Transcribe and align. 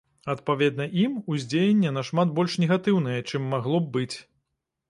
Адпаведна 0.33 0.87
ім 1.03 1.19
уздзеянне 1.35 1.93
нашмат 1.99 2.33
больш 2.39 2.57
негатыўнае, 2.65 3.19
чым 3.29 3.47
магло 3.53 3.77
б 3.85 3.93
быць. 4.01 4.17